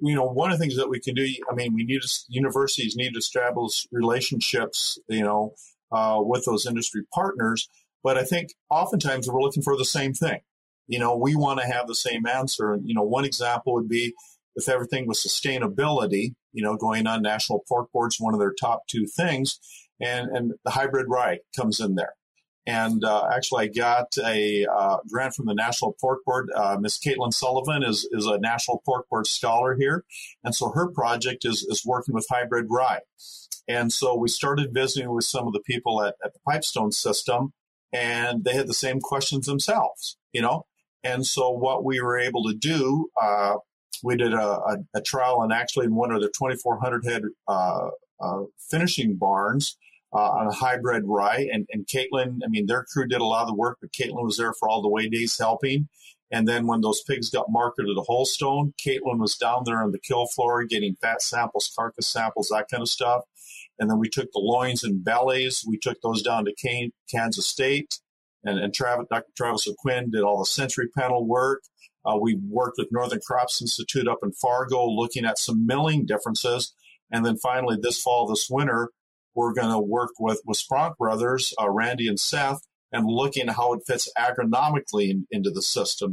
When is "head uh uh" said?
47.06-48.42